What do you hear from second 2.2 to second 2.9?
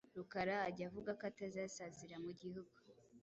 mu gihugu.